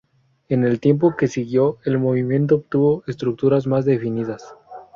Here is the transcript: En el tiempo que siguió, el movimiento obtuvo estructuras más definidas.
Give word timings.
En 0.49 0.63
el 0.63 0.79
tiempo 0.79 1.15
que 1.15 1.27
siguió, 1.27 1.77
el 1.85 1.99
movimiento 1.99 2.55
obtuvo 2.55 3.03
estructuras 3.05 3.67
más 3.67 3.85
definidas. 3.85 4.55